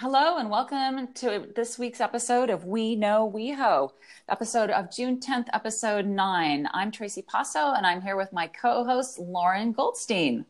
[0.00, 3.92] Hello and welcome to this week's episode of We Know WeHo,
[4.30, 6.66] episode of June 10th, episode 9.
[6.72, 10.46] I'm Tracy Passo and I'm here with my co host, Lauren Goldstein.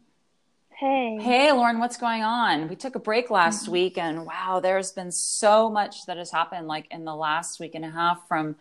[0.68, 1.18] Hey.
[1.20, 2.68] Hey, Lauren, what's going on?
[2.68, 3.72] We took a break last mm-hmm.
[3.72, 7.74] week and wow, there's been so much that has happened like in the last week
[7.74, 8.54] and a half from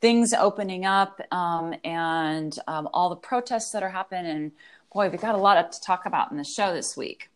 [0.00, 4.30] things opening up um, and um, all the protests that are happening.
[4.30, 4.52] And
[4.94, 7.30] boy, we've got a lot to talk about in the show this week.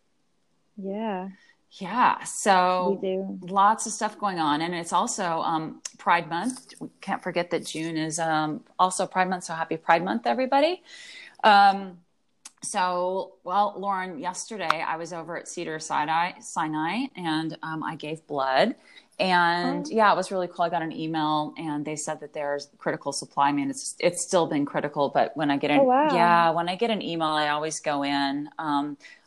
[0.77, 1.27] Yeah.
[1.73, 3.39] Yeah, so we do.
[3.43, 6.73] lots of stuff going on, and it's also um, Pride Month.
[6.79, 9.45] We can't forget that June is um, also Pride Month.
[9.45, 10.83] So happy Pride Month, everybody!
[11.43, 11.97] Um,
[12.63, 18.25] so, well, Lauren, yesterday I was over at Cedar Sinai, Sinai and um, I gave
[18.27, 18.75] blood.
[19.19, 19.89] And oh.
[19.91, 20.65] yeah, it was really cool.
[20.65, 23.49] I got an email and they said that there's critical supply.
[23.49, 26.13] I mean, it's it's still been critical, but when I get an oh, wow.
[26.13, 28.49] yeah, when I get an email, I always go in.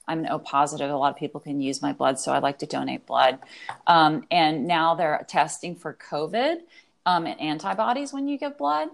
[0.06, 0.90] I'm an O positive.
[0.90, 3.38] A lot of people can use my blood, so I like to donate blood.
[3.86, 6.56] Um, and now they're testing for COVID
[7.06, 8.88] um, and antibodies when you give blood.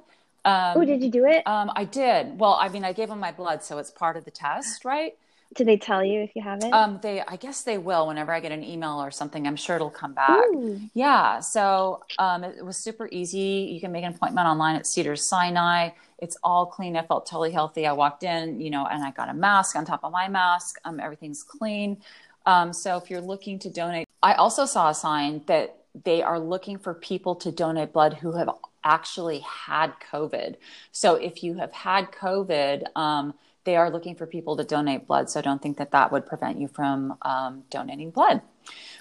[0.44, 1.46] Um, oh, did you do it?
[1.46, 2.38] Um, I did.
[2.38, 5.14] Well, I mean, I gave them my blood, so it's part of the test, right?
[5.54, 6.72] Did they tell you if you have it?
[6.72, 8.06] Um, they, I guess they will.
[8.06, 10.46] Whenever I get an email or something, I'm sure it'll come back.
[10.54, 10.80] Ooh.
[10.94, 11.40] Yeah.
[11.40, 13.68] So um, it, it was super easy.
[13.72, 15.90] You can make an appointment online at Cedar Sinai.
[16.20, 16.96] It's all clean.
[16.96, 17.86] I felt totally healthy.
[17.86, 20.78] I walked in, you know, and I got a mask on top of my mask.
[20.84, 21.98] Um, everything's clean.
[22.46, 26.38] Um, so if you're looking to donate, I also saw a sign that they are
[26.38, 28.50] looking for people to donate blood who have
[28.84, 30.56] actually had COVID.
[30.92, 33.34] So if you have had COVID, um,
[33.64, 35.28] they are looking for people to donate blood.
[35.28, 38.40] So don't think that that would prevent you from um, donating blood.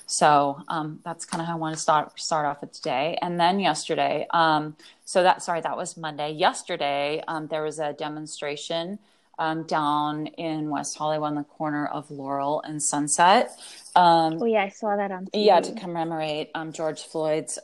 [0.06, 3.18] So um, that's kind of how I want to start start off with today.
[3.22, 6.32] And then yesterday, um, so that sorry, that was Monday.
[6.32, 9.00] Yesterday, um, there was a demonstration
[9.38, 13.52] um, down in West Hollywood on the corner of Laurel and Sunset.
[13.96, 15.26] Um, oh yeah, I saw that on.
[15.26, 15.46] TV.
[15.46, 17.60] Yeah, to commemorate um, George Floyd's.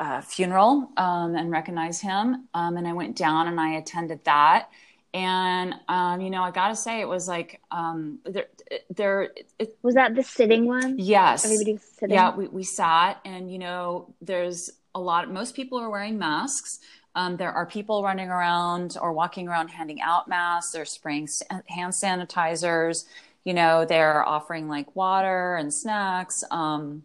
[0.00, 2.48] Uh, funeral and recognize him.
[2.52, 4.68] and I went down and I attended that
[5.14, 8.46] and um, you know i gotta say it was like um, there,
[8.90, 10.96] there it, was that the sitting one?
[10.98, 11.44] Yes.
[11.44, 12.14] Everybody sitting?
[12.14, 16.80] Yeah we, we sat and you know there's a lot most people are wearing masks.
[17.16, 20.72] Um, there are people running around or walking around handing out masks.
[20.72, 21.28] They're spraying
[21.68, 23.04] hand sanitizers.
[23.44, 27.04] You know they're offering like water and snacks um,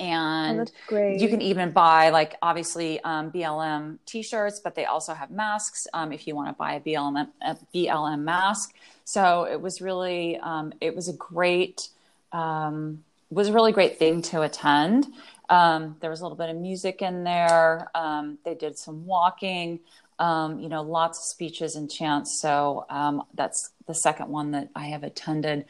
[0.00, 5.30] and oh, you can even buy like obviously um, BLM t-shirts, but they also have
[5.30, 8.74] masks um, if you want to buy a BLM a BLM mask.
[9.04, 11.88] So it was really um, it was a great
[12.32, 15.06] um, was a really great thing to attend.
[15.48, 17.90] Um, there was a little bit of music in there.
[17.94, 19.80] Um, they did some walking.
[20.20, 22.40] you know, lots of speeches and chants.
[22.40, 22.86] So
[23.34, 25.66] that's the second one that I have attended.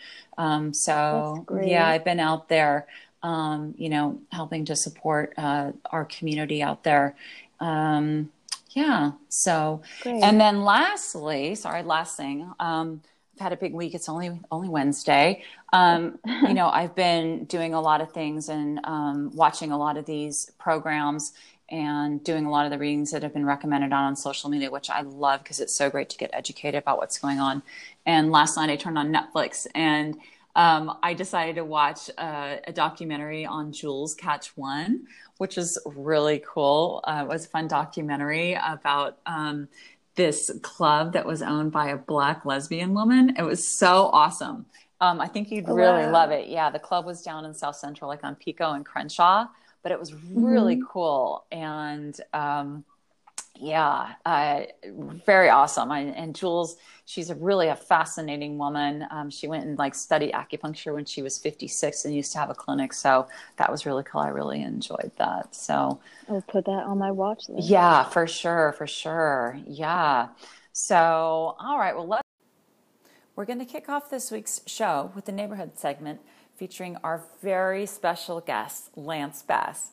[0.72, 2.86] so yeah, I've been out there
[3.24, 7.16] um, you know, helping to support uh, our community out there.
[7.58, 8.30] Um,
[8.70, 9.12] yeah.
[9.30, 10.22] So, Great.
[10.22, 12.52] and then lastly, sorry, last thing.
[12.60, 13.00] Um,
[13.34, 13.94] I've had a big week.
[13.94, 15.42] It's only only Wednesday.
[15.72, 19.96] Um, you know, I've been doing a lot of things and um, watching a lot
[19.96, 21.32] of these programs
[21.68, 24.70] and doing a lot of the readings that have been recommended on, on social media,
[24.70, 27.62] which I love because it's so great to get educated about what's going on.
[28.06, 30.16] And last night I turned on Netflix and
[30.56, 35.08] um, I decided to watch a, a, documentary on Jewel's Catch One,
[35.38, 37.00] which is really cool.
[37.02, 39.66] Uh, it was a fun documentary about um,
[40.14, 43.34] this club that was owned by a black lesbian woman.
[43.36, 44.66] It was so awesome.
[45.00, 46.12] Um, I think you'd really wow.
[46.12, 46.48] love it.
[46.48, 49.46] Yeah, the club was down in South Central, like on Pico and Crenshaw,
[49.82, 50.86] but it was really mm-hmm.
[50.88, 51.44] cool.
[51.50, 52.84] And um,
[53.56, 54.62] yeah, uh,
[55.24, 55.92] very awesome.
[55.92, 56.70] I, and Jewel,
[57.04, 59.06] she's a really a fascinating woman.
[59.10, 62.50] Um, she went and like studied acupuncture when she was 56 and used to have
[62.50, 62.92] a clinic.
[62.92, 64.20] So that was really cool.
[64.20, 65.54] I really enjoyed that.
[65.54, 67.68] So I'll put that on my watch list.
[67.68, 68.72] Yeah, for sure.
[68.76, 69.58] For sure.
[69.66, 70.28] Yeah.
[70.72, 70.96] So,
[71.58, 71.94] all right.
[71.94, 72.22] Well, let's.
[73.36, 76.20] We're going to kick off this week's show with the neighborhood segment
[76.56, 79.90] featuring our very special guest, Lance Bass.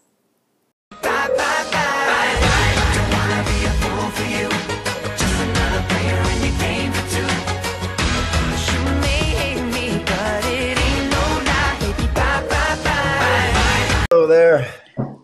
[14.31, 14.73] There.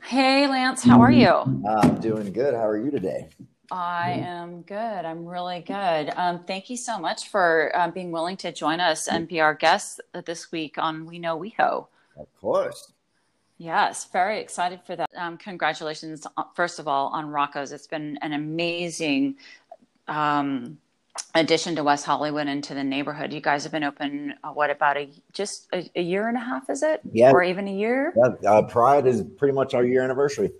[0.03, 1.29] Hey, Lance, how are you?
[1.29, 2.53] I'm doing good.
[2.53, 3.29] How are you today?
[3.71, 4.75] I am good.
[5.05, 6.11] I'm really good.
[6.17, 9.53] Um, thank you so much for um, being willing to join us and be our
[9.53, 11.87] guest this week on We Know WeHo.
[12.17, 12.91] Of course.
[13.57, 15.09] Yes, very excited for that.
[15.15, 17.71] Um, congratulations, uh, first of all, on Rocco's.
[17.71, 19.37] It's been an amazing
[20.07, 20.77] um,
[21.33, 23.33] addition to West Hollywood and to the neighborhood.
[23.33, 26.39] You guys have been open, uh, what, about a just a, a, year and a
[26.39, 27.01] half, is it?
[27.11, 27.31] Yeah.
[27.31, 28.13] Or even a year?
[28.15, 30.51] Yeah, uh, Pride is pretty much our year anniversary.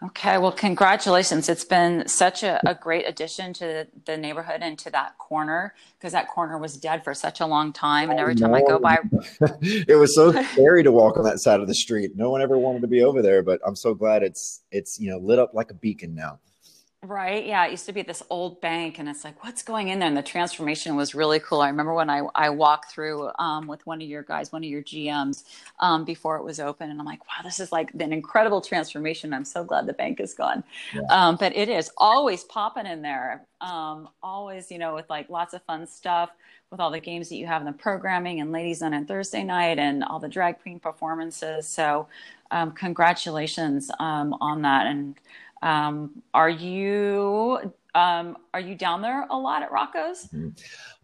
[0.00, 1.48] Okay, well, congratulations.
[1.48, 6.12] It's been such a, a great addition to the neighborhood and to that corner because
[6.12, 8.08] that corner was dead for such a long time.
[8.08, 8.98] And every time I go by,
[9.60, 12.12] it was so scary to walk on that side of the street.
[12.14, 15.10] No one ever wanted to be over there, but I'm so glad it's it's you
[15.10, 16.38] know lit up like a beacon now.
[17.04, 17.46] Right.
[17.46, 17.64] Yeah.
[17.64, 20.08] It used to be this old bank, and it's like, what's going in there?
[20.08, 21.60] And the transformation was really cool.
[21.60, 24.68] I remember when I, I walked through um, with one of your guys, one of
[24.68, 25.44] your GMs,
[25.78, 29.32] um, before it was open, and I'm like, wow, this is like an incredible transformation.
[29.32, 30.64] I'm so glad the bank is gone.
[30.92, 31.02] Yeah.
[31.08, 33.46] Um, but it is always popping in there.
[33.60, 36.30] Um, always, you know, with like lots of fun stuff
[36.70, 39.78] with all the games that you have in the programming and ladies on Thursday night
[39.78, 41.66] and all the drag queen performances.
[41.66, 42.08] So,
[42.50, 44.86] um, congratulations um, on that.
[44.86, 45.14] And
[45.62, 50.24] um, are you um, are you down there a lot at Rocco's?
[50.26, 50.50] Mm-hmm.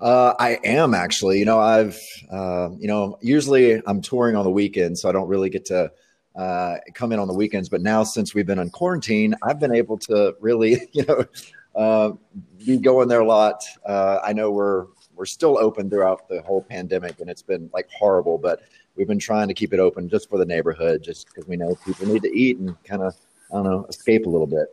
[0.01, 1.39] Uh, I am actually.
[1.39, 1.99] You know, I've
[2.31, 5.91] uh, you know usually I'm touring on the weekends, so I don't really get to
[6.37, 7.69] uh, come in on the weekends.
[7.69, 11.25] But now since we've been in quarantine, I've been able to really you know
[11.75, 12.13] uh,
[12.65, 13.65] be going there a lot.
[13.85, 17.89] Uh, I know we're we're still open throughout the whole pandemic, and it's been like
[17.91, 18.61] horrible, but
[18.97, 21.77] we've been trying to keep it open just for the neighborhood, just because we know
[21.85, 23.17] people need to eat and kind of
[23.55, 24.67] I don't know, escape a little bit.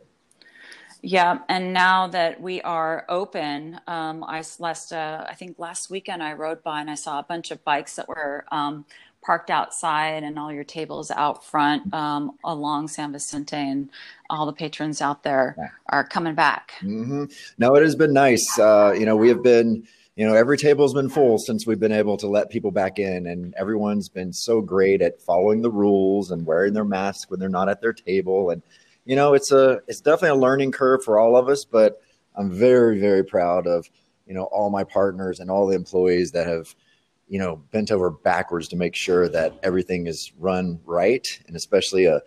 [1.04, 6.22] Yeah, and now that we are open, um, I last uh, I think last weekend
[6.22, 8.84] I rode by and I saw a bunch of bikes that were um,
[9.20, 13.90] parked outside and all your tables out front um, along San Vicente, and
[14.30, 16.72] all the patrons out there are coming back.
[16.82, 17.24] Mm-hmm.
[17.58, 18.46] No, it has been nice.
[18.58, 19.84] Uh, you know, we have been
[20.16, 23.26] you know every table's been full since we've been able to let people back in
[23.26, 27.48] and everyone's been so great at following the rules and wearing their mask when they're
[27.48, 28.50] not at their table.
[28.50, 28.62] And
[29.04, 32.00] you know it's a it's definitely a learning curve for all of us but
[32.36, 33.90] i'm very very proud of
[34.26, 36.74] you know all my partners and all the employees that have
[37.32, 41.40] you know bent over backwards to make sure that everything is run right.
[41.46, 42.20] And especially a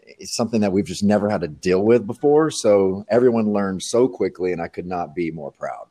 [0.00, 2.50] it's something that we've just never had to deal with before.
[2.50, 5.87] So everyone learned so quickly and i could not be more proud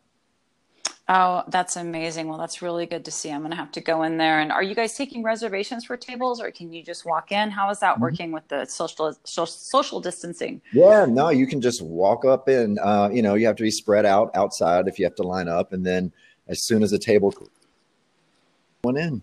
[1.09, 2.27] Oh, that's amazing.
[2.27, 3.31] Well, that's really good to see.
[3.31, 4.41] I'm going to have to go in there.
[4.41, 7.49] And are you guys taking reservations for tables or can you just walk in?
[7.49, 8.01] How is that mm-hmm.
[8.01, 10.61] working with the social, social distancing?
[10.73, 12.77] Yeah, no, you can just walk up in.
[12.79, 15.47] Uh, you know, you have to be spread out outside if you have to line
[15.47, 15.71] up.
[15.71, 16.11] And then
[16.49, 17.33] as soon as the table
[18.83, 19.21] went in.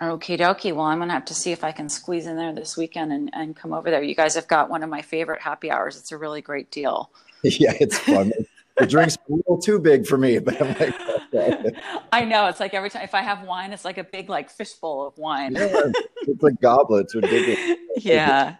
[0.00, 0.74] Okay, dokie.
[0.74, 3.12] Well, I'm going to have to see if I can squeeze in there this weekend
[3.12, 4.02] and, and come over there.
[4.02, 5.98] You guys have got one of my favorite happy hours.
[5.98, 7.10] It's a really great deal.
[7.42, 8.32] yeah, it's fun
[8.76, 10.94] the drink's a little too big for me, but I'm like,
[11.32, 11.70] okay.
[12.12, 14.50] I know it's like every time if I have wine, it's like a big like
[14.50, 15.54] fishbowl of wine.
[15.54, 15.82] yeah,
[16.22, 17.78] it's like goblets, ridiculous.
[17.98, 18.56] yeah.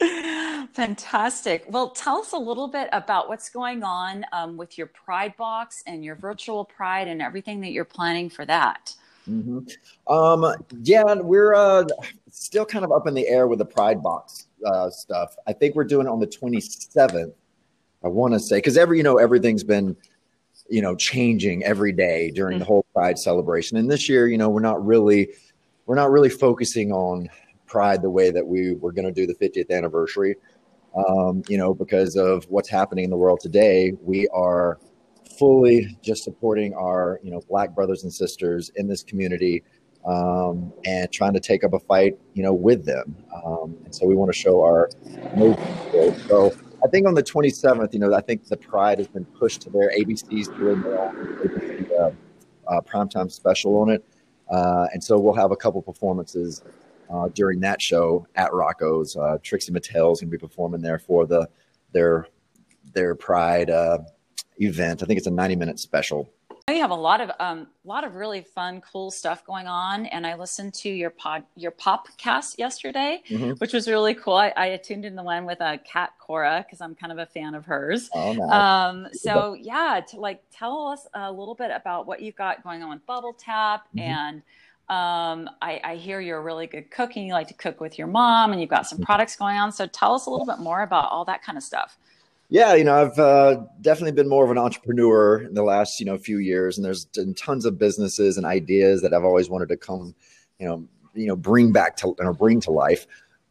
[0.72, 1.64] Fantastic.
[1.68, 5.82] Well, tell us a little bit about what's going on um, with your Pride box
[5.86, 8.94] and your virtual Pride and everything that you're planning for that.
[9.28, 10.12] Mm-hmm.
[10.12, 11.84] Um, yeah, we're uh,
[12.30, 15.34] still kind of up in the air with the Pride box uh, stuff.
[15.46, 17.32] I think we're doing it on the 27th
[18.04, 19.96] I want to say because every you know everything's been
[20.68, 22.60] you know changing every day during mm-hmm.
[22.60, 25.30] the whole Pride celebration, and this year you know we're not really
[25.86, 27.28] we're not really focusing on
[27.66, 30.36] Pride the way that we were going to do the 50th anniversary.
[30.96, 34.78] Um, you know, because of what's happening in the world today, we are
[35.38, 39.62] fully just supporting our you know black brothers and sisters in this community
[40.06, 44.06] um, and trying to take up a fight you know with them um, and so
[44.06, 44.90] we want to show our
[46.28, 49.62] so I think on the 27th, you know, I think the Pride has been pushed
[49.62, 52.10] to their ABC's doing their own uh,
[52.70, 54.04] uh, primetime special on it,
[54.50, 56.62] uh, and so we'll have a couple performances
[57.10, 59.16] uh, during that show at Rocco's.
[59.16, 61.48] Uh, Trixie Mattel's going to be performing there for the
[61.92, 62.28] their
[62.92, 63.98] their Pride uh,
[64.58, 65.02] event.
[65.02, 66.30] I think it's a 90 minute special
[66.72, 70.06] you have a lot of um, lot of really fun, cool stuff going on.
[70.06, 73.50] And I listened to your pod, your popcast yesterday, mm-hmm.
[73.58, 74.34] which was really cool.
[74.34, 77.18] I, I tuned in the one with a uh, Cat Cora because I'm kind of
[77.18, 78.08] a fan of hers.
[78.14, 78.50] Oh, nice.
[78.50, 82.82] um, so yeah, to like tell us a little bit about what you've got going
[82.82, 83.98] on with Bubble Tap mm-hmm.
[83.98, 84.42] and.
[84.86, 87.98] Um, I, I, hear you're a really good cook and you like to cook with
[87.98, 89.06] your mom and you've got some mm-hmm.
[89.06, 89.72] products going on.
[89.72, 91.96] So tell us a little bit more about all that kind of stuff.
[92.50, 96.06] Yeah, you know, I've uh, definitely been more of an entrepreneur in the last, you
[96.06, 99.68] know, few years, and there's been tons of businesses and ideas that I've always wanted
[99.70, 100.14] to come,
[100.58, 103.06] you know, you know, bring back to or bring to life.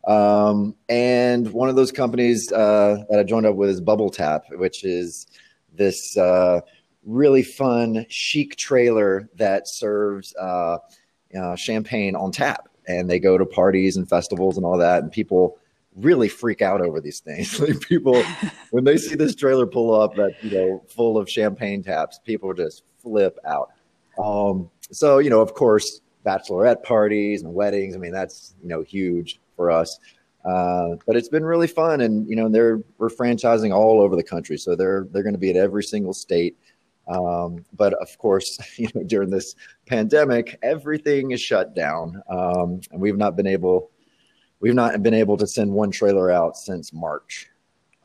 [0.08, 4.46] Um, and one of those companies uh, that I joined up with is Bubble Tap,
[4.52, 5.28] which is
[5.74, 6.62] this uh,
[7.04, 10.78] really fun, chic trailer that serves uh,
[11.56, 15.58] champagne on tap, and they go to parties and festivals and all that, and people
[15.96, 17.60] really freak out over these things.
[17.60, 18.22] like people,
[18.72, 22.54] when they see this trailer pull up that you know full of champagne taps, people
[22.54, 23.70] just flip out.
[24.18, 27.96] Um, so you know, of course, bachelorette parties and weddings.
[27.96, 30.00] I mean, that's you know huge for us.
[30.46, 34.24] Uh, but it's been really fun, and you know, they're we're franchising all over the
[34.24, 36.58] country, so they're they're going to be at every single state.
[37.08, 39.56] Um, but of course, you know, during this
[39.88, 43.90] pandemic, everything is shut down, um, and we've not been able
[44.63, 47.50] we've not been able to send one trailer out since March.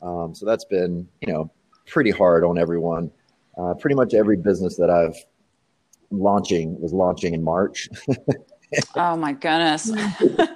[0.01, 1.49] Um, so that's been you know
[1.87, 3.09] pretty hard on everyone.
[3.57, 5.15] Uh, pretty much every business that I've
[6.11, 7.89] launching was launching in March.
[8.95, 9.85] oh my goodness.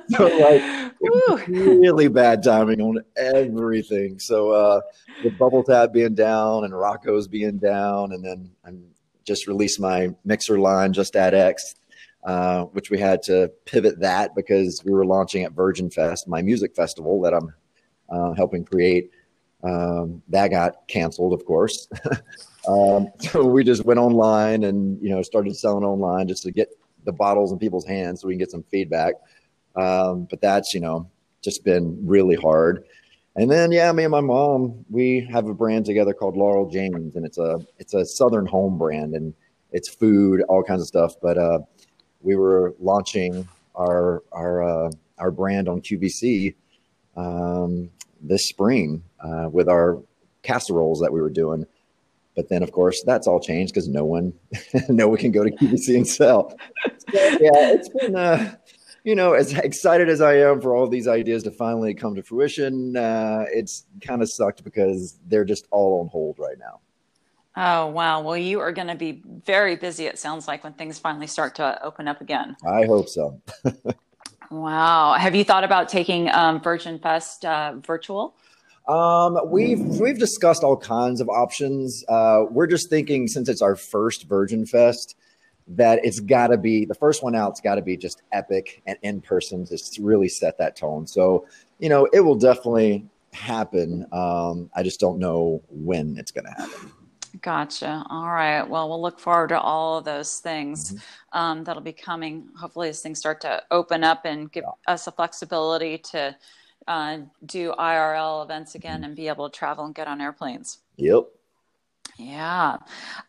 [0.09, 4.19] so like really bad timing on everything.
[4.19, 4.81] So uh
[5.23, 8.83] the bubble tap being down and Rocco's being down and then I'm
[9.25, 11.75] just released my mixer line Just Add X.
[12.25, 16.41] Uh, which we had to pivot that because we were launching at Virgin Fest, my
[16.41, 17.53] music festival that I'm
[18.09, 19.11] uh, helping create.
[19.61, 21.89] Um, that got canceled, of course.
[22.67, 26.69] um, so we just went online and you know started selling online just to get
[27.05, 29.15] the bottles in people's hands so we can get some feedback.
[29.75, 31.09] Um, but that's you know
[31.41, 32.85] just been really hard.
[33.35, 37.15] And then yeah, me and my mom we have a brand together called Laurel James,
[37.15, 39.33] and it's a it's a Southern home brand, and
[39.71, 41.15] it's food, all kinds of stuff.
[41.21, 41.59] But uh,
[42.23, 46.55] we were launching our our uh, our brand on QVC
[47.15, 47.89] um,
[48.21, 50.01] this spring uh, with our
[50.41, 51.65] casseroles that we were doing.
[52.35, 54.33] But then, of course, that's all changed because no one,
[54.89, 56.57] no one can go to QVC and sell.
[56.85, 58.55] So, yeah, it's been, uh,
[59.03, 62.23] you know, as excited as I am for all these ideas to finally come to
[62.23, 66.79] fruition, uh, it's kind of sucked because they're just all on hold right now.
[67.55, 68.21] Oh, wow.
[68.21, 71.55] Well, you are going to be very busy, it sounds like, when things finally start
[71.55, 72.55] to open up again.
[72.65, 73.39] I hope so.
[74.51, 75.13] wow.
[75.13, 78.35] Have you thought about taking um, Virgin Fest uh, virtual?
[78.87, 82.03] Um, we've we've discussed all kinds of options.
[82.09, 85.15] Uh, we're just thinking since it's our first Virgin Fest,
[85.67, 87.51] that it's got to be the first one out.
[87.51, 91.07] It's got to be just epic and in person to really set that tone.
[91.07, 91.47] So
[91.79, 94.05] you know, it will definitely happen.
[94.11, 96.91] Um, I just don't know when it's going to happen.
[97.41, 98.05] Gotcha.
[98.09, 98.61] All right.
[98.61, 101.39] Well, we'll look forward to all of those things mm-hmm.
[101.39, 102.49] um, that'll be coming.
[102.57, 104.93] Hopefully, as things start to open up and give yeah.
[104.93, 106.35] us the flexibility to
[106.87, 109.05] uh, do IRL events again mm-hmm.
[109.05, 110.79] and be able to travel and get on airplanes.
[110.97, 111.27] Yep.
[112.17, 112.77] Yeah.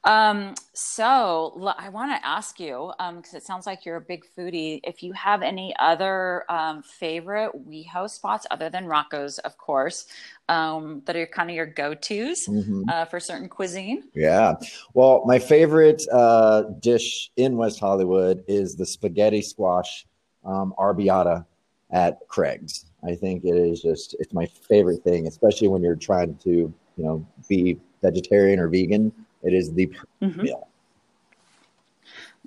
[0.05, 4.25] Um, so I want to ask you, because um, it sounds like you're a big
[4.37, 10.07] foodie, if you have any other um, favorite WeHo spots other than Rocco's, of course,
[10.51, 12.83] um, that are kind of your go tos mm-hmm.
[12.89, 14.05] uh, for certain cuisine?
[14.15, 14.55] Yeah.
[14.93, 20.07] Well, my favorite uh, dish in West Hollywood is the spaghetti squash
[20.45, 21.47] um, arrabbiata
[21.91, 22.85] at Craig's.
[23.03, 26.75] I think it is just, it's my favorite thing, especially when you're trying to, you
[26.97, 29.87] know, be vegetarian or vegan, it is the
[30.23, 30.43] mm-hmm.
[30.43, 30.69] meal.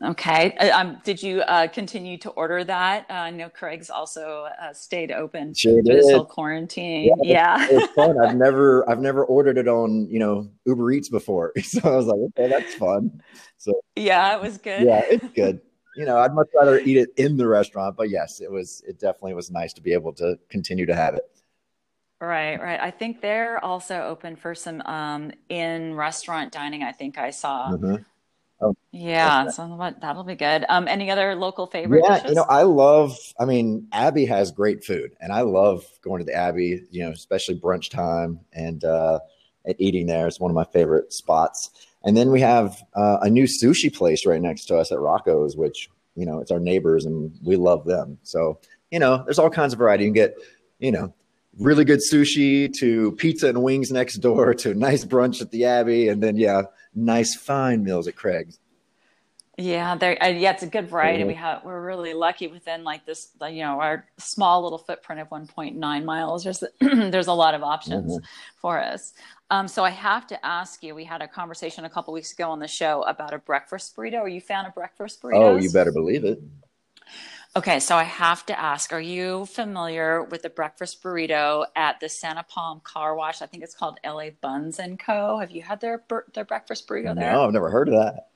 [0.03, 0.55] Okay.
[0.57, 3.07] Uh, um, did you uh, continue to order that?
[3.09, 7.11] Uh, I know Craig's also uh, stayed open sure through this whole quarantine.
[7.23, 7.67] Yeah, yeah.
[7.69, 8.15] it's fun.
[8.23, 12.05] I've never, I've never ordered it on, you know, Uber Eats before, so I was
[12.05, 13.21] like, okay, that's fun.
[13.57, 14.83] So yeah, it was good.
[14.83, 15.61] Yeah, it's good.
[15.95, 18.83] You know, I'd much rather eat it in the restaurant, but yes, it was.
[18.87, 21.23] It definitely was nice to be able to continue to have it.
[22.19, 22.79] Right, right.
[22.79, 26.81] I think they're also open for some um, in restaurant dining.
[26.83, 27.71] I think I saw.
[27.71, 27.95] Mm-hmm.
[28.59, 30.65] Oh, yeah, so that'll be good.
[30.67, 32.07] Um, any other local favorites?
[32.09, 32.29] Yeah, dishes?
[32.29, 33.15] you know, I love.
[33.39, 36.81] I mean, Abbey has great food, and I love going to the Abbey.
[36.89, 39.19] You know, especially brunch time and uh,
[39.65, 40.25] and eating there.
[40.25, 41.69] It's one of my favorite spots.
[42.03, 45.55] And then we have uh, a new sushi place right next to us at Rocco's,
[45.55, 48.17] which you know, it's our neighbors, and we love them.
[48.23, 48.59] So
[48.89, 50.05] you know, there's all kinds of variety.
[50.05, 50.35] You can get,
[50.79, 51.13] you know,
[51.59, 56.09] really good sushi to pizza and wings next door to nice brunch at the Abbey,
[56.09, 56.63] and then yeah,
[56.95, 58.59] nice fine meals at Craig's.
[59.59, 60.23] Yeah, there.
[60.23, 61.21] Uh, yeah, it's a good variety.
[61.21, 61.27] Mm-hmm.
[61.29, 65.29] We have we're really lucky within like this, you know, our small little footprint of
[65.29, 66.43] 1.9 miles.
[66.43, 68.25] There's there's a lot of options mm-hmm.
[68.61, 69.13] for us.
[69.49, 70.93] Um, so I have to ask you.
[70.93, 74.19] We had a conversation a couple weeks ago on the show about a breakfast burrito.
[74.19, 75.35] Are you a fan of breakfast burritos?
[75.41, 76.39] Oh, you better believe it.
[77.55, 82.09] Okay, so I have to ask: Are you familiar with the breakfast burrito at the
[82.09, 83.41] Santa Palm Car Wash?
[83.41, 85.39] I think it's called LA Buns and Co.
[85.39, 87.31] Have you had their their breakfast burrito there?
[87.31, 88.27] No, I've never heard of that.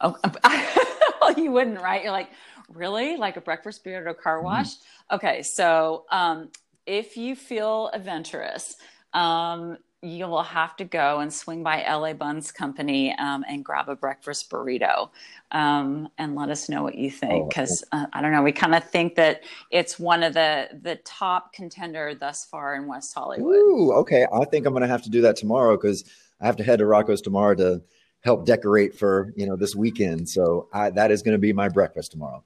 [0.00, 0.16] Oh,
[1.20, 2.02] well, you wouldn't, right?
[2.02, 2.30] You're like,
[2.68, 3.16] really?
[3.16, 4.46] Like a breakfast burrito car mm-hmm.
[4.46, 4.74] wash?
[4.74, 5.14] Mm-hmm.
[5.16, 6.50] Okay, so um,
[6.86, 8.76] if you feel adventurous,
[9.12, 13.88] um, you will have to go and swing by LA Buns Company um, and grab
[13.88, 15.08] a breakfast burrito
[15.50, 17.48] um, and let us know what you think.
[17.48, 20.68] Because oh, uh, I don't know, we kind of think that it's one of the
[20.82, 23.50] the top contender thus far in West Hollywood.
[23.50, 24.26] Ooh, okay.
[24.32, 26.04] I think I'm going to have to do that tomorrow because
[26.40, 27.82] I have to head to Rocco's tomorrow to
[28.20, 30.28] help decorate for you know this weekend.
[30.28, 32.44] So I, that is going to be my breakfast tomorrow.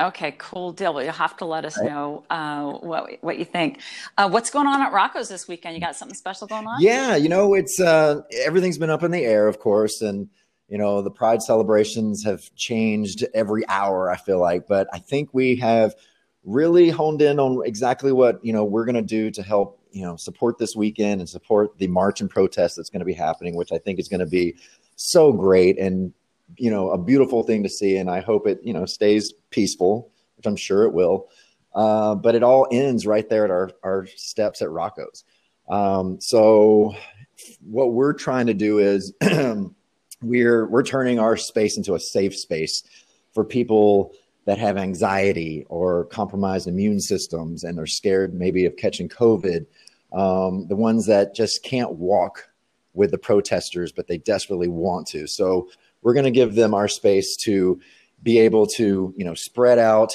[0.00, 0.92] Okay, cool deal.
[0.92, 3.80] Well, you'll have to let us know uh, what what you think.
[4.18, 5.76] Uh, what's going on at Rocco's this weekend?
[5.76, 6.80] You got something special going on?
[6.80, 10.28] Yeah, you know, it's uh, everything's been up in the air, of course, and
[10.68, 14.10] you know the Pride celebrations have changed every hour.
[14.10, 15.94] I feel like, but I think we have
[16.42, 20.02] really honed in on exactly what you know we're going to do to help you
[20.02, 23.54] know support this weekend and support the march and protest that's going to be happening,
[23.54, 24.56] which I think is going to be
[24.96, 26.12] so great and
[26.56, 30.10] you know a beautiful thing to see and i hope it you know stays peaceful
[30.36, 31.28] which i'm sure it will.
[31.74, 35.24] Uh, but it all ends right there at our, our steps at rocco's.
[35.68, 36.94] Um, so
[37.60, 39.12] what we're trying to do is
[40.22, 42.84] we're we're turning our space into a safe space
[43.32, 44.12] for people
[44.44, 49.66] that have anxiety or compromised immune systems and are scared maybe of catching covid.
[50.12, 52.48] Um, the ones that just can't walk
[52.92, 55.26] with the protesters but they desperately want to.
[55.26, 55.70] So
[56.04, 57.80] we're going to give them our space to
[58.22, 60.12] be able to you know spread out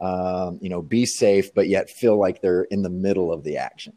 [0.00, 3.58] um, you know be safe but yet feel like they're in the middle of the
[3.58, 3.96] action.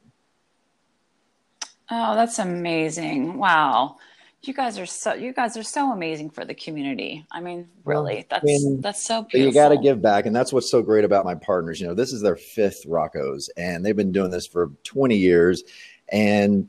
[1.89, 3.37] Oh that's amazing.
[3.37, 3.97] Wow.
[4.41, 7.25] You guys are so you guys are so amazing for the community.
[7.31, 10.35] I mean really that's I mean, that's so beautiful you got to give back and
[10.35, 11.81] that's what's so great about my partners.
[11.81, 15.63] You know this is their fifth roccos and they've been doing this for 20 years
[16.09, 16.67] and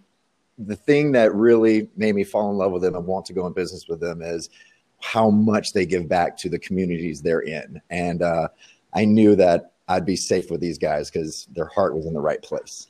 [0.59, 3.47] the thing that really made me fall in love with them and want to go
[3.47, 4.49] in business with them is
[5.01, 7.81] how much they give back to the communities they're in.
[7.91, 8.49] And uh,
[8.95, 12.21] I knew that I'd be safe with these guys because their heart was in the
[12.21, 12.89] right place.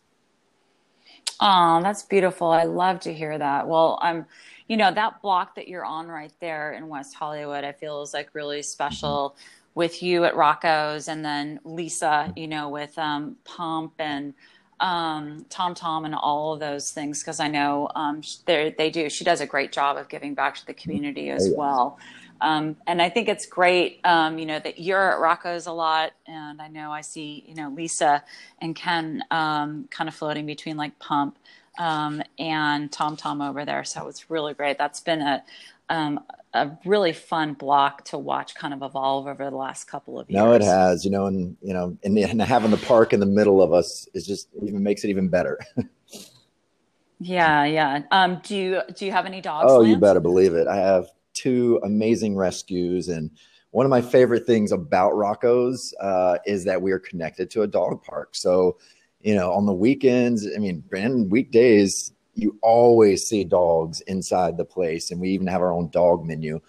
[1.41, 2.51] Oh, that's beautiful.
[2.51, 3.69] I love to hear that.
[3.69, 4.27] Well, I'm, um,
[4.69, 8.15] you know, that block that you're on right there in West Hollywood, I feel is
[8.15, 9.71] like really special mm-hmm.
[9.75, 14.35] with you at Rocco's and then Lisa, you know, with um, Pump and
[14.81, 19.09] um, Tom Tom and all of those things because I know um, they do.
[19.09, 21.99] She does a great job of giving back to the community as oh, well.
[22.41, 26.13] Um, and I think it's great, um, you know, that you're at Rocco's a lot,
[26.27, 28.23] and I know I see, you know, Lisa
[28.61, 31.39] and Ken um, kind of floating between like Pump
[31.79, 33.85] um, and Tom Tom over there.
[33.85, 34.77] So it's really great.
[34.77, 35.43] That's been a
[35.89, 36.21] um,
[36.53, 40.37] a really fun block to watch kind of evolve over the last couple of years.
[40.37, 43.27] No, it has, you know, and you know, and, and having the park in the
[43.27, 45.59] middle of us is just even makes it even better.
[47.21, 48.03] yeah, yeah.
[48.11, 49.71] Um, do you do you have any dogs?
[49.71, 49.89] Oh, Lance?
[49.89, 50.67] you better believe it.
[50.67, 53.31] I have two amazing rescues, and
[53.71, 57.67] one of my favorite things about Rocco's uh, is that we are connected to a
[57.67, 58.31] dog park.
[58.35, 58.79] So,
[59.21, 64.65] you know, on the weekends, I mean, and weekdays, you always see dogs inside the
[64.65, 66.61] place, and we even have our own dog menu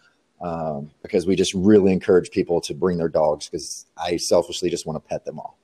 [0.41, 4.85] um, because we just really encourage people to bring their dogs because I selfishly just
[4.85, 5.57] want to pet them all.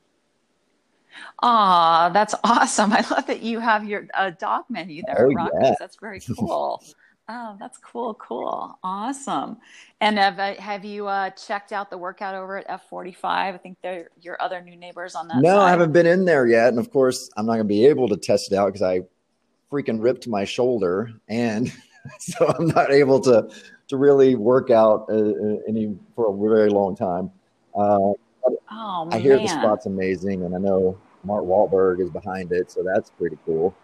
[1.41, 2.91] Ah, that's awesome!
[2.91, 5.75] I love that you have your uh, dog menu there, oh, Yeah.
[5.79, 6.83] That's very cool.
[7.29, 9.57] oh, that's cool, cool, awesome.
[10.01, 13.23] And have uh, have you uh, checked out the workout over at F45?
[13.23, 15.37] I think they're your other new neighbors on that.
[15.37, 15.67] No, side.
[15.67, 18.09] I haven't been in there yet, and of course, I'm not going to be able
[18.09, 19.01] to test it out because I
[19.73, 21.73] freaking ripped my shoulder, and
[22.19, 23.49] so I'm not able to
[23.87, 27.31] to really work out uh, uh, any for a very long time.
[27.75, 28.13] Uh,
[28.71, 32.83] oh, I hear the spot's amazing, and I know Mark Wahlberg is behind it, so
[32.83, 33.75] that's pretty cool.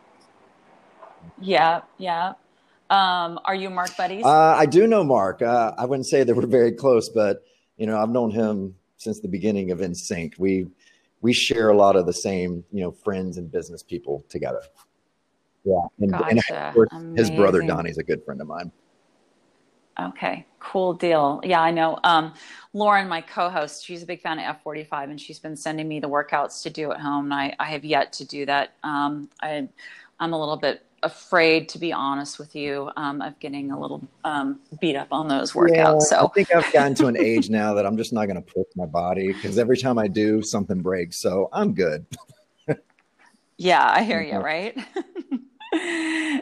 [1.41, 2.33] Yeah, yeah.
[2.89, 4.25] Um, are you Mark buddies?
[4.25, 5.41] Uh, I do know Mark.
[5.41, 7.43] Uh, I wouldn't say that we're very close, but
[7.77, 10.37] you know, I've known him since the beginning of NSYNC.
[10.37, 10.67] We
[11.21, 14.61] we share a lot of the same, you know, friends and business people together.
[15.65, 16.73] Yeah, and, gotcha.
[16.91, 18.71] and his brother Donnie's a good friend of mine.
[19.99, 21.41] Okay, cool deal.
[21.43, 21.99] Yeah, I know.
[22.03, 22.33] Um,
[22.73, 26.07] Lauren, my co-host, she's a big fan of F45, and she's been sending me the
[26.07, 27.25] workouts to do at home.
[27.25, 28.75] And I, I have yet to do that.
[28.83, 29.67] Um, I,
[30.19, 34.01] I'm a little bit afraid, to be honest with you, um, of getting a little
[34.23, 35.75] um, beat up on those workouts.
[35.75, 38.41] Yeah, so I think I've gotten to an age now that I'm just not going
[38.41, 41.17] to push my body because every time I do, something breaks.
[41.17, 42.05] So I'm good.
[43.57, 44.39] yeah, I hear you.
[44.39, 44.77] Right.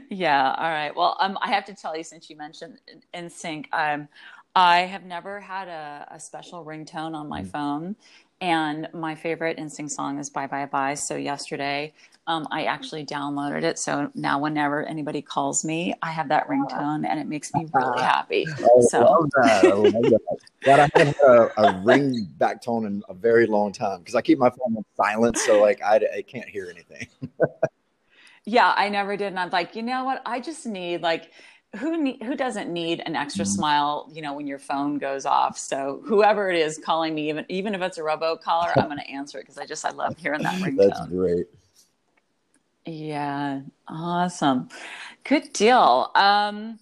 [0.10, 0.56] yeah.
[0.58, 0.96] All right.
[0.96, 2.80] Well, um, I have to tell you, since you mentioned
[3.14, 4.08] NSYNC, um,
[4.56, 7.52] I have never had a, a special ringtone on my mm.
[7.52, 7.96] phone.
[8.40, 10.94] And my favorite NSYNC song is Bye Bye Bye.
[10.94, 11.94] So yesterday,
[12.28, 13.80] um, I actually downloaded it.
[13.80, 18.00] So now whenever anybody calls me, I have that ringtone and it makes me really
[18.00, 18.46] happy.
[18.48, 19.00] I so.
[19.00, 19.66] love that.
[19.66, 20.38] I love that.
[20.66, 24.14] but I haven't had a, a ring back tone in a very long time because
[24.14, 25.38] I keep my phone on silent.
[25.38, 27.08] So like I, I can't hear anything.
[28.50, 29.28] Yeah, I never did.
[29.28, 30.22] And I'm like, you know what?
[30.26, 31.32] I just need like
[31.76, 33.56] who need, who doesn't need an extra mm-hmm.
[33.56, 35.58] smile, you know, when your phone goes off.
[35.58, 39.10] So whoever it is calling me, even even if it's a robocaller, I'm going to
[39.10, 40.78] answer it because I just I love hearing that ringtone.
[40.78, 41.48] That's great.
[42.86, 44.70] Yeah, awesome,
[45.26, 46.10] good deal.
[46.16, 46.80] Um,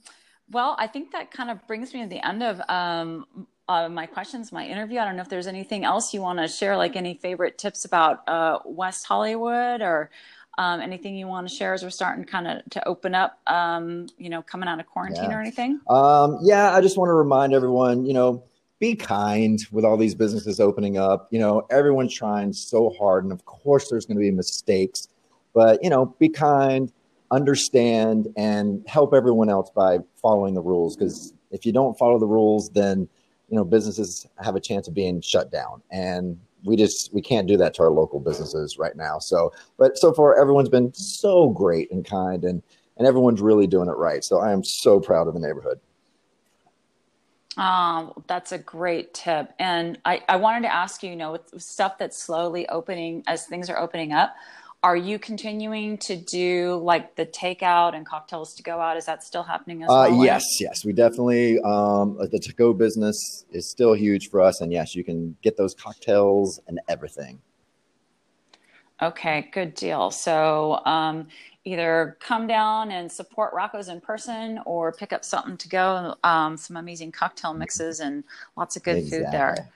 [0.51, 3.25] well, I think that kind of brings me to the end of um,
[3.67, 4.99] uh, my questions, my interview.
[4.99, 7.86] I don't know if there's anything else you want to share, like any favorite tips
[7.86, 10.12] about uh, West Hollywood or
[10.58, 14.08] um, anything you want to share as we're starting kind of to open up, um,
[14.18, 15.38] you know, coming out of quarantine yeah.
[15.38, 15.80] or anything?
[15.89, 18.44] Um, yeah, I just want to remind everyone, you know,
[18.80, 21.28] be kind with all these businesses opening up.
[21.32, 25.08] You know, everyone's trying so hard, and of course, there's going to be mistakes,
[25.54, 26.91] but you know, be kind,
[27.32, 30.96] understand, and help everyone else by following the rules.
[30.96, 33.08] Because if you don't follow the rules, then
[33.50, 37.47] you know businesses have a chance of being shut down, and we just we can't
[37.47, 39.19] do that to our local businesses right now.
[39.19, 42.62] So, but so far everyone's been so great and kind, and
[42.97, 44.23] and everyone's really doing it right.
[44.23, 45.80] So I am so proud of the neighborhood.
[47.58, 49.54] Um, that's a great tip.
[49.60, 53.45] And I, I wanted to ask you, you know, with stuff that's slowly opening as
[53.45, 54.36] things are opening up,
[54.86, 58.98] are you continuing to do like the takeout and cocktails to go out?
[58.98, 60.15] Is that still happening as uh.
[60.21, 60.86] Yes, yes.
[60.86, 64.62] We definitely, um, the to go business is still huge for us.
[64.62, 67.41] And yes, you can get those cocktails and everything.
[69.02, 70.12] Okay, good deal.
[70.12, 71.30] So um,
[71.63, 76.58] either come down and support Rocco's in person or pick up something to go, um,
[76.58, 78.24] some amazing cocktail mixes and
[78.56, 79.26] lots of good exactly.
[79.26, 79.71] food there.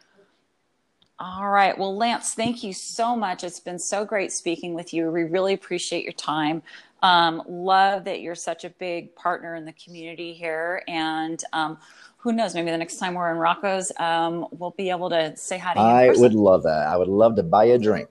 [1.21, 1.77] All right.
[1.77, 3.43] Well, Lance, thank you so much.
[3.43, 5.12] It's been so great speaking with you.
[5.12, 6.63] We really appreciate your time.
[7.03, 10.82] Um, love that you're such a big partner in the community here.
[10.88, 11.77] And um,
[12.17, 15.58] who knows, maybe the next time we're in Rocco's, um, we'll be able to say
[15.58, 15.86] hi to you.
[15.86, 16.88] I would love that.
[16.88, 18.08] I would love to buy you a drink.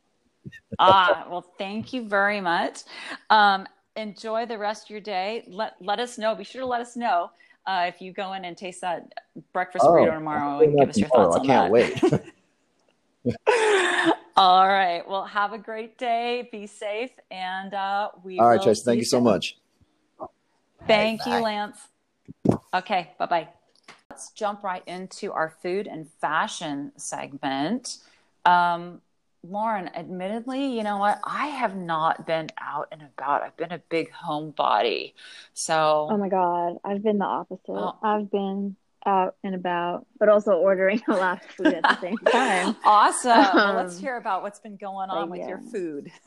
[0.80, 2.80] ah, well, thank you very much.
[3.30, 5.44] Um, enjoy the rest of your day.
[5.46, 6.34] Let, let us know.
[6.34, 7.30] Be sure to let us know
[7.66, 9.12] uh, if you go in and taste that
[9.52, 11.52] breakfast oh, burrito tomorrow and give us your thoughts on that.
[11.52, 12.02] I can't wait.
[14.36, 15.02] All right.
[15.08, 16.48] Well, have a great day.
[16.52, 18.38] Be safe, and uh, we.
[18.38, 18.82] All right, Chase.
[18.82, 19.56] Thank you so much.
[20.86, 21.40] Thank right, you, bye.
[21.40, 21.78] Lance.
[22.74, 23.10] Okay.
[23.18, 23.48] Bye bye.
[24.10, 27.98] Let's jump right into our food and fashion segment.
[28.44, 29.00] Um,
[29.50, 31.20] Lauren, admittedly, you know what?
[31.24, 33.42] I have not been out and about.
[33.42, 35.14] I've been a big homebody.
[35.54, 37.62] So Oh my god, I've been the opposite.
[37.68, 37.96] Oh.
[38.02, 42.18] I've been out and about, but also ordering a lot of food at the same
[42.32, 42.76] time.
[42.84, 43.30] awesome.
[43.30, 45.48] Um, well, let's hear about what's been going on with yeah.
[45.48, 46.10] your food.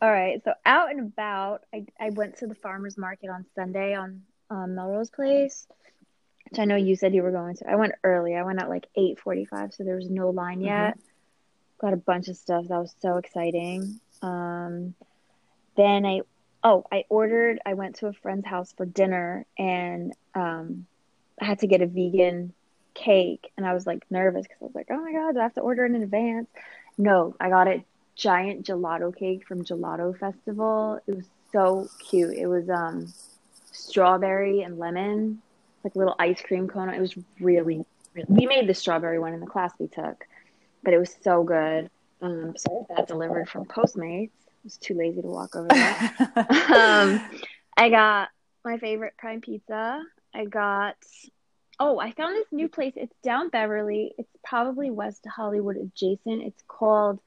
[0.00, 0.40] All right.
[0.44, 4.76] So out and about, I, I went to the farmer's market on Sunday on um,
[4.76, 5.66] Melrose Place,
[6.48, 7.68] which I know you said you were going to.
[7.68, 8.36] I went early.
[8.36, 10.66] I went at like 8.45, so there was no line mm-hmm.
[10.66, 10.98] yet
[11.84, 14.00] got a bunch of stuff that was so exciting.
[14.22, 14.94] Um,
[15.76, 16.22] then I
[16.62, 17.60] oh I ordered.
[17.66, 20.86] I went to a friend's house for dinner and um,
[21.40, 22.54] I had to get a vegan
[22.94, 25.42] cake, and I was like nervous because I was like, oh my god, do I
[25.42, 26.48] have to order it in advance?
[26.96, 27.84] No, I got a
[28.16, 31.00] giant gelato cake from Gelato Festival.
[31.06, 32.34] It was so cute.
[32.34, 33.12] It was um
[33.72, 35.42] strawberry and lemon,
[35.82, 36.88] like a little ice cream cone.
[36.88, 38.26] It was really, really.
[38.28, 40.24] We made the strawberry one in the class we took
[40.84, 41.90] but it was so good.
[42.22, 44.30] Um, so that delivered from Postmates.
[44.30, 46.14] I was too lazy to walk over there.
[46.36, 47.20] um,
[47.76, 48.28] I got
[48.64, 50.02] my favorite prime pizza.
[50.34, 50.96] I got
[51.80, 52.94] oh, I found this new place.
[52.96, 54.14] It's down Beverly.
[54.18, 56.42] It's probably West Hollywood adjacent.
[56.42, 57.20] It's called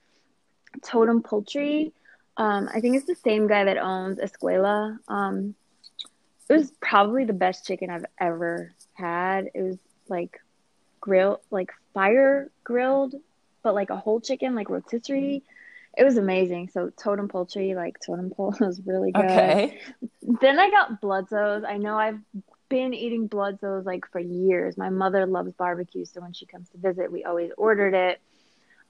[0.83, 1.93] Totem Poultry.
[2.37, 4.97] Um, I think it's the same guy that owns Escuela.
[5.07, 5.55] Um,
[6.49, 9.49] it was probably the best chicken I've ever had.
[9.53, 10.39] It was like
[11.01, 13.15] grilled, like fire grilled
[13.67, 15.43] but like a whole chicken, like rotisserie.
[15.97, 16.69] It was amazing.
[16.69, 19.25] So totem poultry, like totem pole, was really good.
[19.25, 19.81] Okay.
[20.21, 21.65] Then I got Bludso's.
[21.67, 22.21] I know I've
[22.69, 24.77] been eating Bludso's like for years.
[24.77, 28.21] My mother loves barbecue, so when she comes to visit, we always ordered it.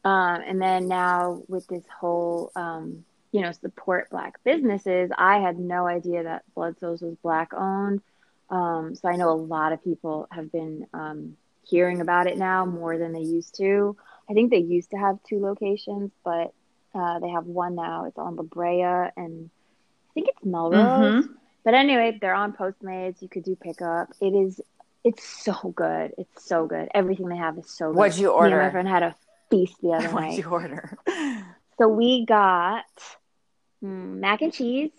[0.05, 5.57] Um, and then now with this whole, um, you know, support black businesses, I had
[5.57, 8.03] no idea that Bludso's was black owned.
[8.51, 12.63] Um, so I know a lot of people have been um, hearing about it now
[12.67, 13.97] more than they used to.
[14.29, 16.53] I think they used to have two locations, but
[16.93, 18.05] uh, they have one now.
[18.05, 19.49] It's on La Brea and
[20.09, 21.25] I think it's Melrose.
[21.25, 21.33] Mm-hmm.
[21.63, 23.21] But anyway, they're on Postmates.
[23.21, 24.09] You could do pickup.
[24.21, 24.61] It is.
[25.03, 26.13] It's so good.
[26.17, 26.89] It's so good.
[26.93, 27.97] Everything they have is so good.
[27.97, 28.55] What'd you order?
[28.55, 29.15] Me and my friend had a
[29.49, 30.45] feast the other What'd night.
[30.45, 30.97] What'd you order?
[31.77, 32.85] so we got
[33.83, 34.91] mm, mac and cheese,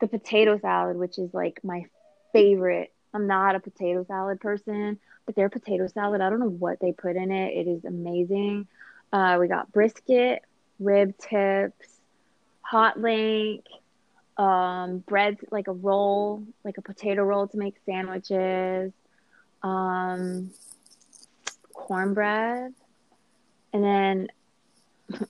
[0.00, 1.84] the potato salad, which is like my
[2.32, 2.92] favorite.
[3.14, 4.98] I'm not a potato salad person,
[5.34, 7.54] their potato salad, I don't know what they put in it.
[7.56, 8.66] It is amazing.
[9.12, 10.42] Uh, we got brisket,
[10.78, 12.00] rib tips,
[12.60, 13.64] hot link,
[14.36, 18.92] um, bread like a roll, like a potato roll to make sandwiches,
[19.62, 20.50] um,
[21.72, 22.74] cornbread,
[23.72, 24.28] and then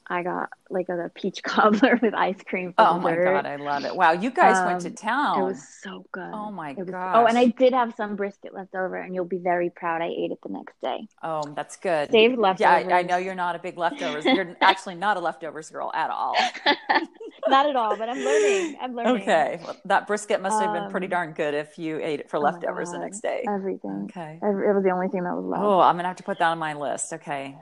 [0.06, 2.74] I got like a, peach cobbler with ice cream.
[2.78, 3.94] oh my god, I love it!
[3.94, 5.40] Wow, you guys um, went to town.
[5.40, 6.30] It was so good.
[6.32, 7.16] Oh my god!
[7.16, 10.02] Oh, and I did have some brisket left over, and you'll be very proud.
[10.02, 11.06] I ate it the next day.
[11.22, 12.10] Oh, that's good.
[12.10, 12.86] Saved leftovers.
[12.88, 14.24] Yeah, I, I know you're not a big leftovers.
[14.24, 16.34] you're actually not a leftovers girl at all.
[17.48, 18.76] not at all, but I'm learning.
[18.80, 19.22] I'm learning.
[19.22, 22.30] Okay, well, that brisket must have been pretty um, darn good if you ate it
[22.30, 23.44] for oh leftovers the next day.
[23.48, 24.08] Everything.
[24.10, 24.38] Okay.
[24.42, 25.62] It was the only thing that was left.
[25.62, 27.12] Oh, I'm gonna have to put that on my list.
[27.12, 27.56] Okay.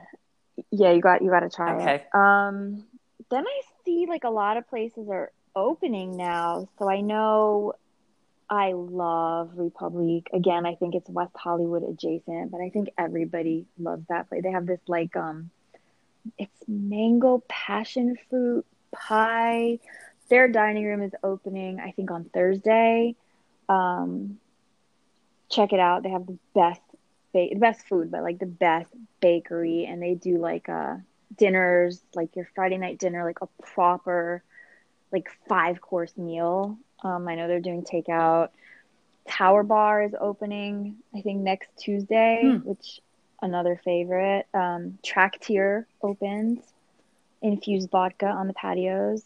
[0.71, 1.95] Yeah, you got you got to try okay.
[1.95, 2.15] it.
[2.15, 2.85] Um,
[3.29, 7.73] then I see like a lot of places are opening now, so I know
[8.49, 10.27] I love Republique.
[10.33, 14.43] Again, I think it's West Hollywood adjacent, but I think everybody loves that place.
[14.43, 15.49] They have this like um,
[16.37, 19.79] it's mango passion fruit pie.
[20.29, 23.15] Their dining room is opening, I think, on Thursday.
[23.69, 24.39] Um,
[25.49, 26.03] check it out.
[26.03, 26.81] They have the best
[27.35, 30.95] ba- the best food, but like the best bakery, and they do like uh
[31.35, 34.43] dinners, like your Friday night dinner, like a proper
[35.11, 36.77] like five course meal.
[37.03, 38.49] Um, I know they're doing takeout.
[39.27, 42.67] Tower Bar is opening, I think next Tuesday, hmm.
[42.67, 42.99] which
[43.41, 44.47] another favorite.
[44.53, 46.59] Um, Traktir opens.
[47.41, 49.23] Infused vodka on the patios.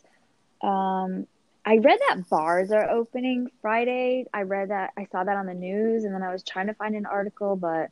[0.62, 1.28] Um,
[1.66, 4.26] I read that bars are opening Friday.
[4.34, 6.74] I read that I saw that on the news, and then I was trying to
[6.74, 7.92] find an article, but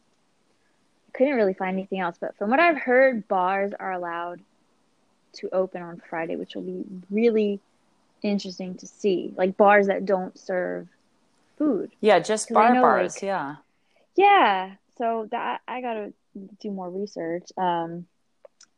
[1.17, 2.17] couldn't really find anything else.
[2.19, 4.41] But from what I've heard, bars are allowed
[5.33, 7.59] to open on Friday, which will be really
[8.21, 9.33] interesting to see.
[9.35, 10.87] Like bars that don't serve
[11.57, 11.91] food.
[12.01, 13.15] Yeah, just bar know, bars.
[13.15, 13.55] Like, yeah.
[14.15, 14.75] Yeah.
[14.97, 16.13] So that I gotta
[16.59, 18.05] do more research um,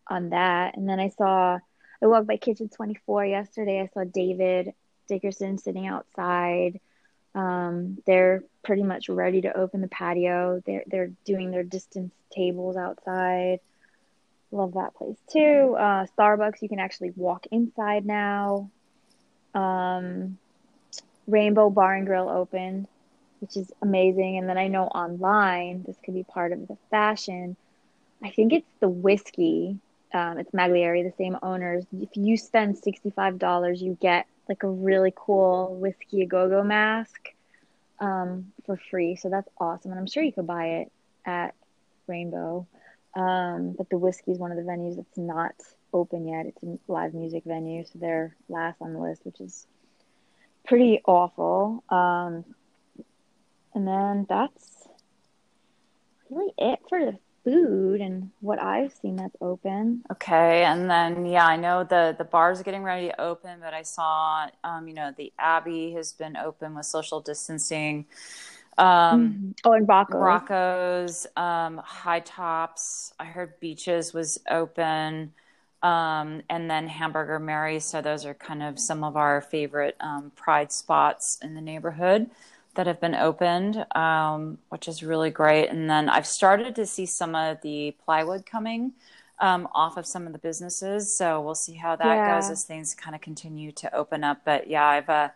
[0.08, 0.78] on that.
[0.78, 1.60] And then I saw
[2.02, 3.82] I walked by Kitchen Twenty Four yesterday.
[3.82, 4.74] I saw David
[5.08, 6.80] Dickerson sitting outside.
[7.40, 10.62] Um, they're pretty much ready to open the patio.
[10.66, 13.60] They're they're doing their distance tables outside.
[14.52, 15.76] Love that place too.
[15.78, 18.70] Uh, Starbucks, you can actually walk inside now.
[19.54, 20.38] Um,
[21.28, 22.88] Rainbow Bar and Grill opened,
[23.40, 24.38] which is amazing.
[24.38, 27.56] And then I know online, this could be part of the fashion.
[28.22, 29.78] I think it's the whiskey.
[30.14, 31.86] Um, it's Maglieri, the same owners.
[32.02, 37.30] If you spend $65, you get like a really cool whiskey a go go mask
[38.00, 39.16] um, for free.
[39.16, 39.92] So that's awesome.
[39.92, 40.92] And I'm sure you could buy it
[41.26, 41.54] at
[42.08, 42.68] Rainbow.
[43.16, 45.54] Um, but the whiskey is one of the venues that's not
[45.94, 46.48] open yet.
[46.48, 49.68] It's a live music venue, so they're last on the list, which is
[50.66, 51.84] pretty awful.
[51.90, 52.44] Um,
[53.74, 54.88] and then that's
[56.30, 57.18] really it for the
[57.50, 60.04] food and what I've seen that's open.
[60.12, 63.74] Okay, and then yeah, I know the the bars are getting ready to open, but
[63.74, 68.06] I saw um, you know the Abbey has been open with social distancing.
[68.78, 69.52] Um, mm-hmm.
[69.66, 70.22] Oh, and Rocco's.
[70.22, 73.14] Rocco's, um, High Tops.
[73.20, 75.34] I heard Beaches was open,
[75.84, 77.80] um, and then Hamburger Mary.
[77.80, 82.30] So those are kind of some of our favorite um, pride spots in the neighborhood
[82.76, 85.68] that have been opened, um, which is really great.
[85.68, 88.94] And then I've started to see some of the plywood coming
[89.40, 91.16] um, off of some of the businesses.
[91.16, 92.36] So we'll see how that yeah.
[92.36, 94.42] goes as things kind of continue to open up.
[94.46, 95.30] But yeah, I've uh,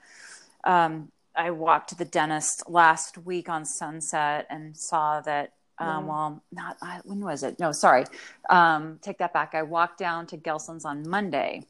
[0.64, 5.54] um, I walked to the dentist last week on Sunset and saw that.
[5.80, 7.60] Um, Well, not when was it?
[7.60, 8.06] No, sorry.
[8.48, 9.56] Um, take that back.
[9.56, 11.66] I walked down to Gelson's on Monday,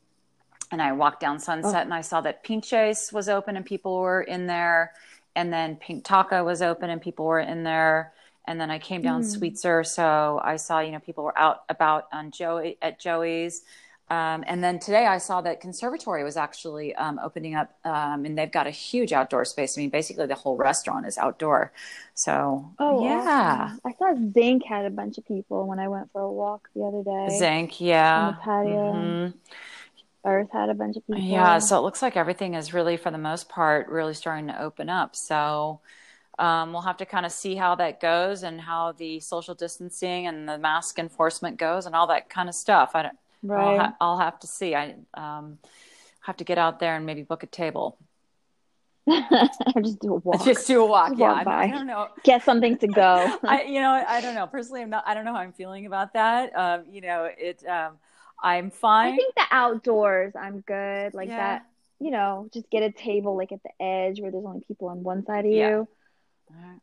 [0.71, 1.80] and I walked down Sunset, oh.
[1.84, 4.91] and I saw that Pinches was open and people were in there
[5.36, 8.13] and then Pink Taco was open and people were in there.
[8.46, 9.38] And then I came down mm.
[9.38, 13.63] Sweetzer, so I saw you know people were out about on Joey at Joey's.
[14.10, 18.38] Um, and then today I saw that Conservatory was actually um, opening up, um, and
[18.38, 19.78] they've got a huge outdoor space.
[19.78, 21.72] I mean, basically the whole restaurant is outdoor.
[22.13, 23.80] So, oh yeah, awesome.
[23.86, 26.84] I saw Zinc had a bunch of people when I went for a walk the
[26.84, 27.38] other day.
[27.38, 28.93] Zinc, yeah, on the patio.
[28.93, 29.38] Mm-hmm.
[30.25, 31.21] Earth had a bunch of people.
[31.21, 34.62] Yeah, so it looks like everything is really, for the most part, really starting to
[34.62, 35.15] open up.
[35.15, 35.81] So
[36.39, 40.27] um, we'll have to kind of see how that goes and how the social distancing
[40.27, 42.91] and the mask enforcement goes and all that kind of stuff.
[42.93, 43.17] I don't.
[43.43, 43.62] Right.
[43.62, 44.73] I'll, ha- I'll have to see.
[44.73, 45.59] I um,
[46.21, 47.97] have to get out there and maybe book a table.
[49.05, 49.21] or
[49.83, 50.45] just do a walk.
[50.45, 51.09] Just do a walk.
[51.09, 52.07] Just yeah, walk I, I, don't know.
[52.23, 53.38] Get something to go.
[53.43, 54.47] I, you know, I don't know.
[54.47, 55.03] Personally, I'm not.
[55.05, 56.57] I don't know how I'm feeling about that.
[56.57, 57.67] Um, you know, it.
[57.67, 57.97] Um,
[58.43, 59.13] I'm fine.
[59.13, 61.13] I think the outdoors, I'm good.
[61.13, 61.38] Like yeah.
[61.38, 61.65] that,
[61.99, 65.01] you know, just get a table like at the edge where there's only people on
[65.01, 65.69] one side of yeah.
[65.69, 65.88] you.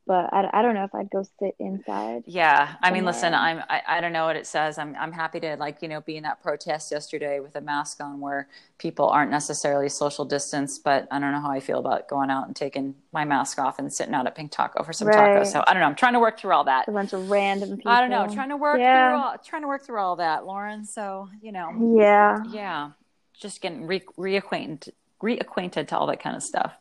[0.07, 2.25] But I, I don't know if I'd go sit inside.
[2.27, 3.33] Yeah, I mean, listen.
[3.35, 4.79] I'm I, I don't know what it says.
[4.79, 8.03] I'm I'm happy to like you know be in that protest yesterday with a mask
[8.03, 12.09] on where people aren't necessarily social distance, but I don't know how I feel about
[12.09, 15.09] going out and taking my mask off and sitting out at Pink Taco for some
[15.09, 15.17] Right.
[15.37, 15.47] tacos.
[15.53, 15.87] So I don't know.
[15.87, 16.89] I'm trying to work through all that.
[16.89, 17.93] a bunch of random people.
[17.93, 18.27] I don't know.
[18.33, 19.11] Trying to work Yeah.
[19.11, 20.85] through all trying to work through all that, Lauren.
[20.85, 22.43] So you know, Yeah.
[22.49, 22.91] yeah,
[23.35, 24.91] just getting re- reacquainted
[25.23, 26.73] reacquainted to all that kind of stuff.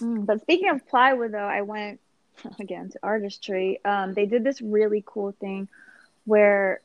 [0.00, 2.00] Mm, But speaking of plywood, though, I went
[2.60, 3.80] again to artistry.
[3.84, 5.68] Um, they did this really cool thing
[6.24, 6.80] where,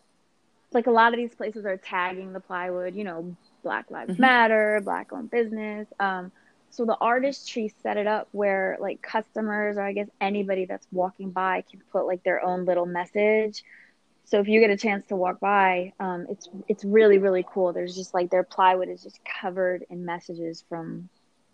[0.71, 2.95] like, a lot of these places are tagging the plywood.
[2.95, 4.19] You know, Black Lives Mhm.
[4.19, 5.87] Matter, Black owned business.
[5.99, 6.31] Um,
[6.69, 11.31] so the artistry set it up where, like, customers or I guess anybody that's walking
[11.31, 13.63] by can put like their own little message.
[14.25, 17.73] So if you get a chance to walk by, um, it's it's really really cool.
[17.73, 21.09] There's just like their plywood is just covered in messages from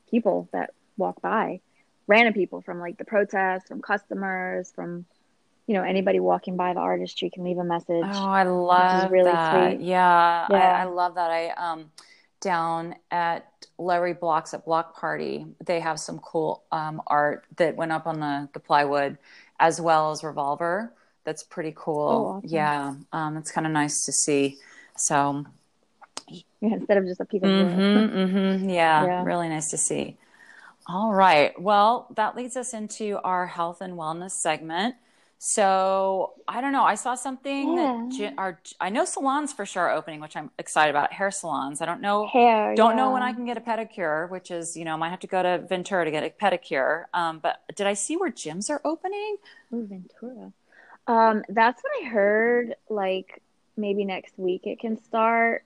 [0.10, 1.60] people that walk by
[2.08, 5.06] random people from like the protests, from customers, from
[5.68, 8.08] you know anybody walking by the artistry can leave a message.
[8.08, 9.50] Oh, I love really that.
[9.50, 9.82] sweet.
[9.82, 10.82] Yeah, I, Yeah.
[10.82, 11.32] I love that.
[11.32, 11.92] I um
[12.40, 13.46] down at
[13.78, 18.20] Larry Blocks at Block Party, they have some cool um, art that went up on
[18.20, 19.18] the the plywood,
[19.60, 20.94] as well as Revolver.
[21.24, 22.10] That's pretty cool.
[22.10, 22.50] Oh, awesome.
[22.50, 24.58] Yeah, um, it's kind of nice to see.
[24.98, 25.46] So,
[26.30, 26.42] Yeah,
[26.74, 29.24] instead of just a piece of mm-hmm, mm-hmm, yeah, Yeah.
[29.24, 30.18] really nice to see.
[30.94, 31.60] All right.
[31.60, 34.96] Well, that leads us into our health and wellness segment.
[35.38, 36.84] So I don't know.
[36.84, 37.78] I saw something
[38.12, 38.34] Yeah.
[38.38, 41.14] our I know salons for sure are opening, which I'm excited about.
[41.14, 41.82] Hair salons.
[41.82, 42.28] I don't know.
[42.28, 42.76] Hair.
[42.76, 45.22] Don't know when I can get a pedicure, which is you know I might have
[45.22, 47.06] to go to Ventura to get a pedicure.
[47.14, 49.38] Um, but did I see where gyms are opening?
[49.74, 50.52] Ooh, Ventura.
[51.08, 52.76] Um, that's what I heard.
[52.90, 53.42] Like
[53.78, 55.64] maybe next week it can start.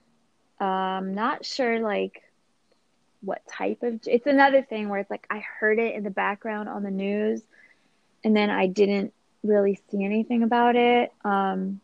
[0.60, 2.22] Um, not sure like
[3.26, 4.00] what type of.
[4.06, 7.42] It's another thing where it's like I heard it in the background on the news,
[8.24, 9.12] and then I didn't
[9.42, 11.12] really see anything about it.
[11.24, 11.80] Um,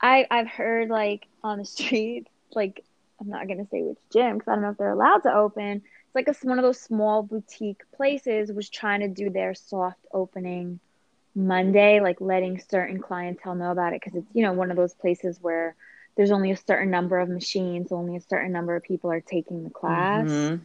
[0.00, 2.84] I I've heard like on the street like
[3.20, 5.82] I'm not gonna say which gym because I don't know if they're allowed to open.
[5.82, 10.00] It's like a, one of those small boutique places was trying to do their soft
[10.12, 10.80] opening
[11.34, 14.94] Monday, like letting certain clientele know about it because it's you know one of those
[14.94, 15.74] places where
[16.20, 19.64] there's only a certain number of machines, only a certain number of people are taking
[19.64, 20.28] the class.
[20.28, 20.60] Mhm.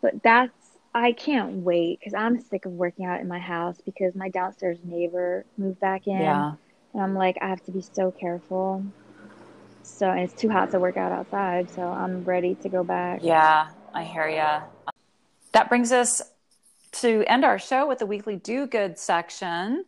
[0.00, 0.52] But that's
[0.94, 4.78] I can't wait because I'm sick of working out in my house because my downstairs
[4.84, 6.54] neighbor moved back in, Yeah.
[6.94, 8.84] and I'm like I have to be so careful.
[9.82, 13.18] So and it's too hot to work out outside, so I'm ready to go back.
[13.24, 14.62] Yeah, I hear ya.
[15.50, 16.22] That brings us
[17.02, 19.86] to end our show with the weekly do good section.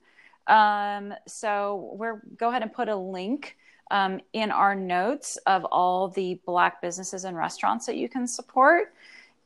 [0.48, 3.56] Um, so we're go ahead and put a link
[3.90, 8.92] um, in our notes of all the black businesses and restaurants that you can support.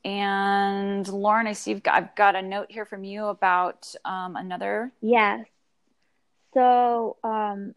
[0.03, 4.35] And Lauren, I see you've got, I've got a note here from you about um,
[4.35, 4.91] another.
[5.01, 5.45] Yes.
[6.53, 7.73] So, um,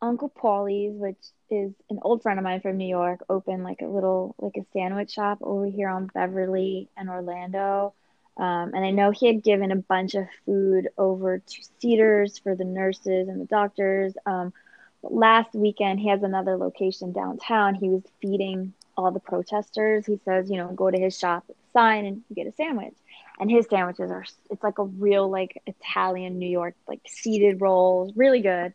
[0.00, 1.18] Uncle Paulie's, which
[1.50, 4.66] is an old friend of mine from New York, opened like a little like a
[4.72, 7.94] sandwich shop over here on Beverly and Orlando.
[8.36, 12.54] Um, and I know he had given a bunch of food over to Cedars for
[12.54, 14.14] the nurses and the doctors.
[14.26, 14.52] Um,
[15.02, 17.74] last weekend, he has another location downtown.
[17.74, 20.06] He was feeding all the protesters.
[20.06, 22.94] He says, you know, go to his shop sign and get a sandwich.
[23.38, 28.12] And his sandwiches are, it's like a real, like Italian New York, like seeded rolls,
[28.16, 28.72] really good.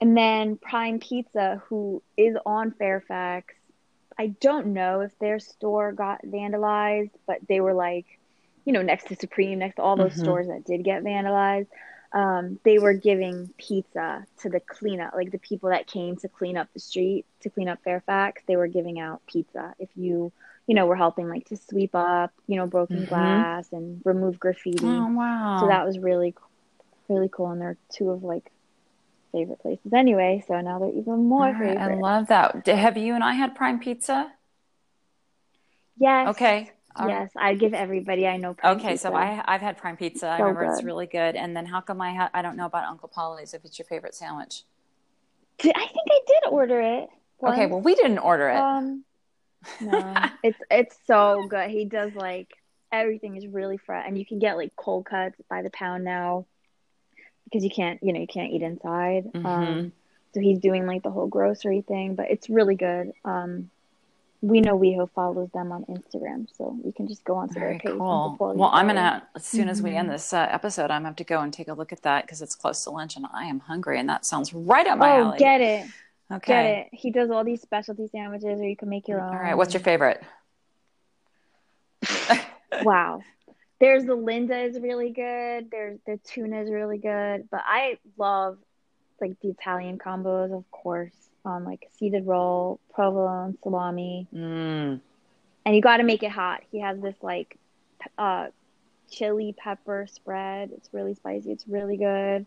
[0.00, 3.54] And then Prime Pizza, who is on Fairfax,
[4.18, 8.06] I don't know if their store got vandalized, but they were like,
[8.64, 10.18] you know, next to Supreme, next to all those Mhm.
[10.18, 11.68] stores that did get vandalized.
[12.14, 16.56] Um, they were giving pizza to the cleanup, like the people that came to clean
[16.56, 18.42] up the street, to clean up Fairfax.
[18.48, 20.32] They were giving out pizza if you,
[20.68, 23.06] you know, were helping like to sweep up, you know, broken Mhm.
[23.06, 24.78] glass and remove graffiti.
[24.86, 25.58] Oh wow!
[25.60, 26.34] So that was really,
[27.08, 27.50] really cool.
[27.50, 28.50] And they're two of like
[29.32, 30.44] favorite places anyway.
[30.48, 32.66] So now they're even more right, I love that.
[32.66, 34.32] Have you and I had Prime Pizza?
[35.98, 36.30] yes.
[36.30, 36.73] Okay.
[36.96, 38.54] All Yes, I give everybody I know.
[38.62, 39.12] Okay, so.
[39.14, 40.28] I I've had prime pizza.
[40.28, 41.34] I So remember it's really good.
[41.34, 43.86] And then how come I ha- I don't know about Uncle Paulie's if it's your
[43.86, 44.62] favorite sandwich?
[45.58, 47.08] Did- I think I did order it.
[47.42, 48.56] Okay, well we didn't order it.
[48.56, 49.04] Um,
[49.80, 51.70] no, it's it's so good.
[51.70, 52.48] He does like
[52.92, 56.46] everything is really fresh, and you can get like cold cuts by the pound now
[57.44, 59.32] because you can't, you know, you can't eat inside.
[59.32, 59.44] Mhm.
[59.44, 59.92] Um,
[60.32, 63.12] so he's doing like the whole grocery thing, but it's really good.
[63.24, 63.70] Um,
[64.46, 67.78] we know WeHo follows them on Instagram, so we can just go onto Very their
[67.80, 67.98] page.
[67.98, 68.36] cool.
[68.38, 70.12] Well, I'm gonna as soon as we end Mhm.
[70.12, 72.42] this uh, episode, I'm gonna have to go and take a look at that because
[72.42, 75.24] it's close to lunch and I am hungry, and that sounds right up my Oh,
[75.28, 75.38] alley.
[75.38, 75.86] get it,
[76.30, 76.52] Okay.
[76.52, 76.88] get it.
[76.92, 79.32] He does all these specialty sandwiches, or you can make your own.
[79.34, 79.56] All right.
[79.56, 80.22] What's your favorite?
[82.82, 83.20] wow
[83.80, 85.70] there's the Linda is really good.
[85.70, 88.56] There's the tuna is really good, but I love
[89.20, 91.12] like the Italian combos, of course.
[91.44, 95.00] Um, like seeded roll, provolone, salami, Mm.
[95.66, 96.62] and you got to make it hot.
[96.72, 97.58] He has this like
[98.16, 98.46] uh,
[99.10, 100.70] chili pepper spread.
[100.74, 101.52] It's really spicy.
[101.52, 102.46] It's really good.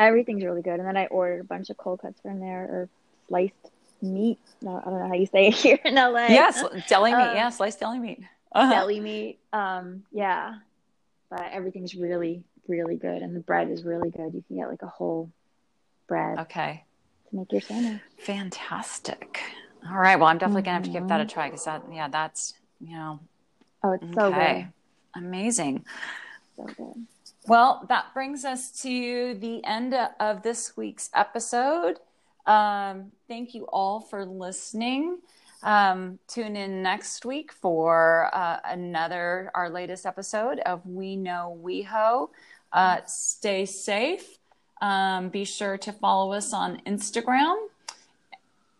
[0.00, 0.80] Everything's really good.
[0.80, 2.88] And then I ordered a bunch of cold cuts from there or
[3.28, 3.54] sliced
[4.00, 4.40] meat.
[4.60, 6.26] No, I don't know how you say it here in LA.
[6.28, 7.22] Yes, deli meat.
[7.22, 8.20] Uh, yeah, sliced deli meat.
[8.52, 8.72] Uh-huh.
[8.72, 9.38] deli meat.
[9.52, 10.56] Um, yeah,
[11.30, 14.34] but everything's really, really good, and the bread is really good.
[14.34, 15.30] You can get like a whole
[16.08, 16.82] bread Okay.
[17.32, 18.00] To make your sandwich.
[18.18, 19.40] Fantastic.
[19.88, 20.16] All right.
[20.16, 21.28] Well, I'm definitely gonna have to give that a Mhm.
[21.30, 23.20] try because that, yeah, that's you know,
[23.84, 24.68] Oh, it's so okay,
[25.14, 25.84] amazing.
[26.56, 27.06] so good.
[27.48, 31.98] Well, that brings us to the end of this week's episode.
[32.46, 35.18] Um, thank you all for listening.
[35.64, 42.30] Um, tune in next week for uh, another, our latest episode of We Know WeHo.
[42.72, 44.38] Uh, stay safe.
[44.82, 47.56] Um, be sure to follow us on Instagram.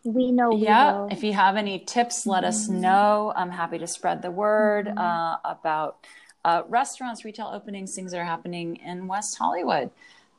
[0.05, 0.51] We know.
[0.51, 0.91] We yeah.
[0.91, 1.09] know.
[1.11, 3.33] If you have any tips, let us know.
[3.37, 6.05] I'm happy to spread the word uh, about
[6.45, 9.91] uh, restaurants, retail openings, things that are happening in West Hollywood.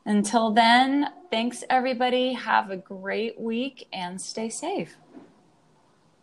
[0.05, 2.33] Until then, thanks everybody.
[2.33, 4.97] Have a great week and stay safe.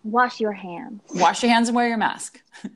[0.05, 1.01] Wash your hands.
[1.15, 2.43] Wash your hands and wear your mask.